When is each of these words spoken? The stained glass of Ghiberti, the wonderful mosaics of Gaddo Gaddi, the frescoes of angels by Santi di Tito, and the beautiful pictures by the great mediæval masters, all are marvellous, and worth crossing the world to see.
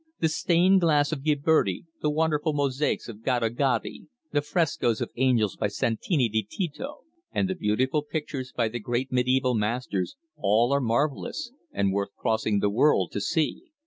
The 0.19 0.29
stained 0.29 0.81
glass 0.81 1.11
of 1.11 1.21
Ghiberti, 1.23 1.85
the 2.01 2.09
wonderful 2.09 2.53
mosaics 2.53 3.07
of 3.07 3.21
Gaddo 3.21 3.49
Gaddi, 3.49 4.07
the 4.31 4.41
frescoes 4.41 4.99
of 4.99 5.11
angels 5.15 5.55
by 5.55 5.67
Santi 5.67 6.27
di 6.27 6.41
Tito, 6.41 7.01
and 7.31 7.47
the 7.47 7.53
beautiful 7.53 8.01
pictures 8.01 8.51
by 8.51 8.67
the 8.67 8.79
great 8.79 9.11
mediæval 9.11 9.55
masters, 9.55 10.15
all 10.37 10.73
are 10.73 10.81
marvellous, 10.81 11.51
and 11.71 11.93
worth 11.93 12.15
crossing 12.17 12.61
the 12.61 12.69
world 12.71 13.11
to 13.11 13.21
see. 13.21 13.61